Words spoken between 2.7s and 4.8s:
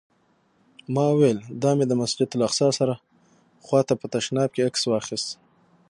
سره خوا ته په تشناب کې